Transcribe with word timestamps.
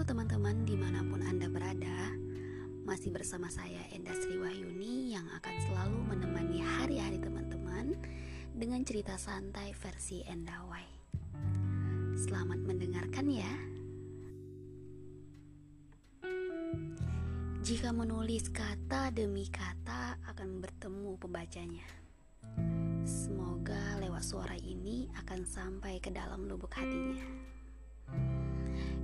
Halo 0.00 0.16
teman-teman 0.16 0.64
di 0.64 0.80
mana 0.80 1.04
pun 1.04 1.20
Anda 1.20 1.44
berada 1.52 2.16
Masih 2.88 3.12
bersama 3.12 3.52
saya 3.52 3.84
Enda 3.92 4.16
Sri 4.16 4.40
Wahyuni 4.40 5.12
yang 5.12 5.28
akan 5.28 5.54
selalu 5.68 6.00
menemani 6.08 6.64
hari-hari 6.64 7.20
teman-teman 7.20 8.00
Dengan 8.56 8.80
cerita 8.80 9.20
santai 9.20 9.76
versi 9.76 10.24
Enda 10.24 10.56
Endawai 10.64 10.88
Selamat 12.16 12.64
mendengarkan 12.64 13.28
ya. 13.28 13.52
Jika 17.60 17.92
menulis 17.92 18.48
kata 18.48 19.12
demi 19.12 19.52
kata 19.52 20.16
akan 20.32 20.64
bertemu 20.64 21.12
pembacanya. 21.20 21.88
Semoga 23.04 24.00
lewat 24.00 24.24
suara 24.24 24.56
ini 24.56 25.12
akan 25.12 25.44
sampai 25.44 26.00
ke 26.00 26.08
dalam 26.08 26.48
lubuk 26.48 26.72
hatinya. 26.72 27.59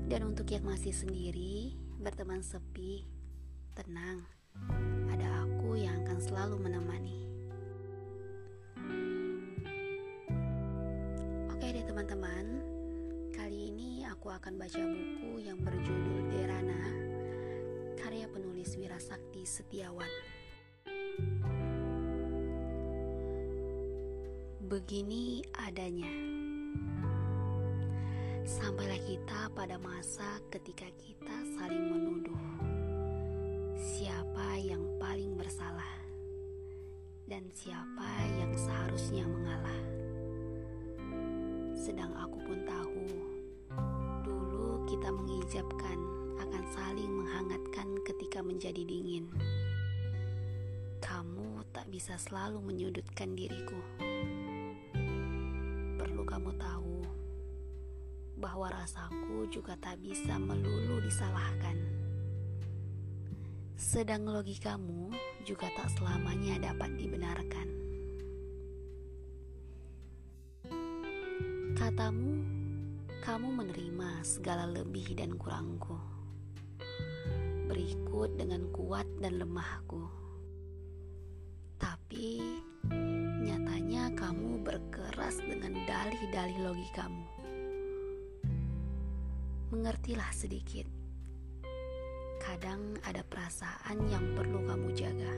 Dan 0.07 0.23
untuk 0.23 0.47
yang 0.55 0.63
masih 0.63 0.95
sendiri, 0.95 1.75
berteman 1.99 2.39
sepi, 2.39 3.11
Tenang, 3.75 4.23
ada 5.11 5.43
aku 5.43 5.75
yang 5.75 5.99
akan 6.07 6.19
selalu 6.23 6.63
menemani. 6.63 7.27
Oke 11.51 11.67
deh 11.75 11.83
teman-teman, 11.83 12.63
kali 13.35 13.75
ini 13.75 14.07
aku 14.07 14.31
akan 14.31 14.55
baca 14.55 14.79
buku 14.79 15.43
yang 15.43 15.59
berjudul 15.59 16.31
Derana, 16.31 16.87
karya 17.99 18.31
penulis 18.31 18.79
Wirasakti 18.79 19.43
Setiawan. 19.43 20.13
Begini 24.71 25.43
adanya. 25.67 26.15
Sampailah 28.47 29.03
kita 29.03 29.51
pada 29.59 29.75
masa 29.75 30.39
ketika 30.55 30.87
kita 31.03 31.35
saling 31.59 31.91
menuduh 31.91 32.39
siapa 33.75 34.63
yang 34.63 34.87
paling 35.03 35.35
bersalah 35.35 35.99
dan 37.27 37.43
siapa 37.51 38.07
yang 38.39 38.55
seharusnya 38.55 39.27
mengalah. 39.27 39.83
Sedang 41.75 42.15
aku 42.15 42.39
pun 42.47 42.63
tahu, 42.63 43.07
dulu 44.23 44.79
kita 44.87 45.11
mengijabkan 45.11 45.99
akan 46.39 46.65
saling 46.71 47.11
menghangatkan 47.19 47.99
ketika 48.07 48.47
menjadi 48.47 48.87
dingin. 48.87 49.27
Kamu 51.03 51.67
tak 51.75 51.91
bisa 51.91 52.15
selalu 52.15 52.63
menyudutkan 52.63 53.35
diriku. 53.35 54.06
Bahwa 58.37 58.69
rasaku 58.69 59.49
juga 59.49 59.75
tak 59.81 60.01
bisa 60.01 60.37
melulu 60.37 61.01
disalahkan 61.01 61.97
sedang 63.77 64.25
logikamu 64.25 65.13
juga 65.45 65.69
tak 65.77 65.93
selamanya 66.01 66.73
dapat 66.73 66.97
dibenarkan. 66.97 67.69
Katamu, 71.77 72.41
kamu 73.21 73.49
menerima 73.53 74.25
segala 74.25 74.65
lebih 74.65 75.13
dan 75.13 75.37
kurangku. 75.37 76.01
Berikut 77.69 78.33
dengan 78.41 78.65
kuat 78.73 79.05
dan 79.21 79.45
lemahku. 79.45 80.09
Tapi 81.77 82.41
nyatanya 83.45 84.09
kamu 84.17 84.65
berkeras 84.65 85.37
dengan 85.45 85.77
dalih-dalih 85.85 86.65
logikamu. 86.65 87.36
Mengertilah 89.67 90.31
sedikit 90.31 90.87
Kadang 92.39 93.03
ada 93.03 93.27
perasaan 93.27 94.07
yang 94.07 94.39
perlu 94.39 94.63
kamu 94.63 94.95
jaga. 94.95 95.35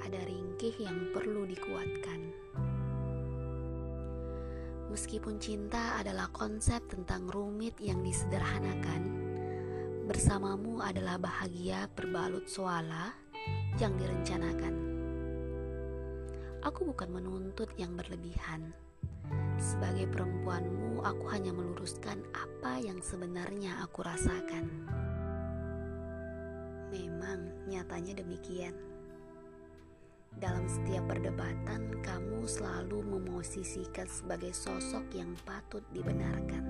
Ada 0.00 0.24
ringkih 0.24 0.72
yang 0.80 1.12
perlu 1.12 1.44
dikuatkan. 1.44 2.20
Meskipun 4.88 5.36
cinta 5.36 6.00
adalah 6.00 6.32
konsep 6.32 6.80
tentang 6.88 7.28
rumit 7.28 7.76
yang 7.84 8.00
disederhanakan, 8.00 9.02
bersamamu 10.08 10.80
adalah 10.80 11.20
bahagia 11.20 11.84
berbalut 11.92 12.48
soala 12.48 13.12
yang 13.76 13.92
direncanakan. 14.00 14.74
Aku 16.64 16.88
bukan 16.88 17.12
menuntut 17.12 17.68
yang 17.76 17.92
berlebihan. 17.92 18.83
Sebagai 19.58 20.10
perempuanmu, 20.10 21.02
aku 21.06 21.24
hanya 21.30 21.54
meluruskan 21.54 22.20
apa 22.34 22.80
yang 22.82 22.98
sebenarnya 22.98 23.78
aku 23.84 24.02
rasakan. 24.02 24.66
Memang 26.90 27.66
nyatanya 27.70 28.22
demikian. 28.22 28.74
Dalam 30.34 30.66
setiap 30.66 31.06
perdebatan, 31.06 32.02
kamu 32.02 32.42
selalu 32.42 33.06
memosisikan 33.06 34.10
sebagai 34.10 34.50
sosok 34.50 35.06
yang 35.14 35.30
patut 35.46 35.86
dibenarkan. 35.94 36.66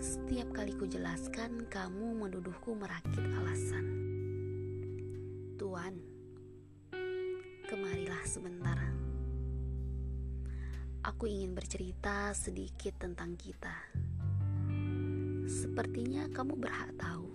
Setiap 0.00 0.56
kali 0.56 0.72
ku 0.76 0.88
jelaskan, 0.88 1.68
kamu 1.68 2.16
menuduhku 2.16 2.72
merakit 2.72 3.24
alasan. 3.44 3.84
Tuan, 5.60 6.00
kemarilah 7.68 8.24
sebentar. 8.24 8.95
Aku 11.06 11.30
ingin 11.30 11.54
bercerita 11.54 12.34
sedikit 12.34 12.98
tentang 12.98 13.38
kita. 13.38 13.74
Sepertinya 15.46 16.26
kamu 16.34 16.58
berhak 16.58 16.90
tahu 16.98 17.26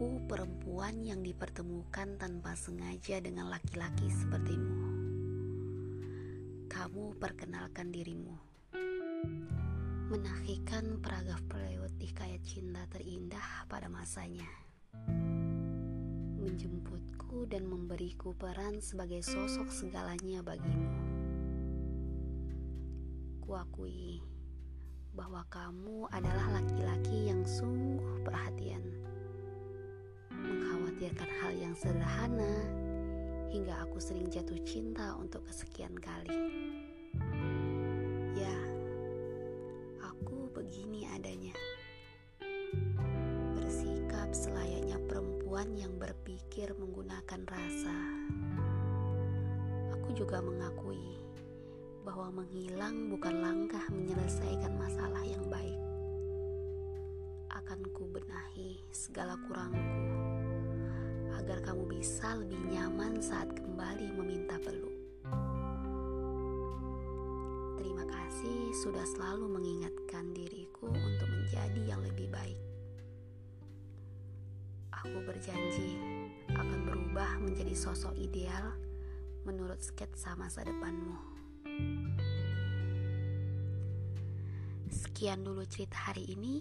Aku 0.00 0.16
perempuan 0.24 1.04
yang 1.04 1.20
dipertemukan 1.20 2.16
tanpa 2.16 2.56
sengaja 2.56 3.20
dengan 3.20 3.52
laki-laki 3.52 4.08
sepertimu. 4.08 4.80
Kamu 6.72 7.20
perkenalkan 7.20 7.92
dirimu. 7.92 8.32
Menahikan 10.08 11.04
peragaf 11.04 11.44
pelewet 11.52 11.92
hikayat 12.00 12.40
cinta 12.48 12.88
terindah 12.88 13.68
pada 13.68 13.92
masanya. 13.92 14.69
Menjemputku 16.40 17.44
dan 17.46 17.68
memberiku 17.68 18.32
peran 18.32 18.80
sebagai 18.80 19.20
sosok 19.20 19.68
segalanya 19.68 20.40
bagimu. 20.40 20.88
Kuakui 23.44 24.24
bahwa 25.12 25.44
kamu 25.52 26.08
adalah 26.08 26.60
laki-laki 26.60 27.28
yang 27.28 27.44
sungguh 27.44 28.24
perhatian 28.24 28.80
mengkhawatirkan 30.32 31.30
hal 31.44 31.52
yang 31.52 31.74
sederhana 31.76 32.56
hingga 33.52 33.76
aku 33.84 34.00
sering 34.00 34.30
jatuh 34.32 34.56
cinta 34.64 35.12
untuk 35.18 35.44
kesekian 35.44 35.92
kali. 35.98 36.32
Perempuan 45.60 45.76
yang 45.76 46.00
berpikir 46.00 46.72
menggunakan 46.72 47.44
rasa. 47.44 47.92
Aku 49.92 50.08
juga 50.16 50.40
mengakui 50.40 51.20
bahwa 52.00 52.32
menghilang 52.32 53.12
bukan 53.12 53.44
langkah 53.44 53.84
menyelesaikan 53.92 54.72
masalah 54.80 55.20
yang 55.20 55.44
baik. 55.52 55.76
Akan 57.52 57.84
ku 57.92 58.08
benahi 58.08 58.80
segala 58.88 59.36
kurangku 59.44 60.00
agar 61.36 61.60
kamu 61.60 61.92
bisa 61.92 62.40
lebih 62.40 62.64
nyaman 62.72 63.20
saat 63.20 63.52
kembali 63.52 64.16
meminta 64.16 64.56
peluk. 64.64 64.96
Terima 67.76 68.08
kasih 68.08 68.72
sudah 68.80 69.04
selalu 69.04 69.60
mengingatkan 69.60 70.32
diriku 70.32 70.88
untuk 70.88 71.28
menjadi 71.28 71.84
yang 71.84 72.00
lebih 72.00 72.32
baik. 72.32 72.69
Aku 75.00 75.16
berjanji 75.24 75.96
akan 76.52 76.84
berubah 76.84 77.40
menjadi 77.40 77.72
sosok 77.72 78.12
ideal 78.20 78.76
menurut 79.48 79.80
sketsa 79.80 80.36
masa 80.36 80.60
depanmu. 80.60 81.16
Sekian 84.92 85.40
dulu 85.40 85.64
cerita 85.64 86.12
hari 86.12 86.28
ini. 86.28 86.60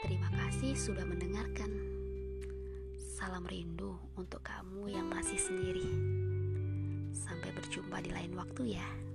Terima 0.00 0.32
kasih 0.32 0.72
sudah 0.72 1.04
mendengarkan. 1.04 1.68
Salam 2.96 3.44
rindu 3.44 4.00
untuk 4.16 4.40
kamu 4.40 4.88
yang 4.88 5.04
masih 5.12 5.36
sendiri. 5.36 5.84
Sampai 7.12 7.52
berjumpa 7.52 8.00
di 8.00 8.16
lain 8.16 8.32
waktu 8.32 8.80
ya. 8.80 9.07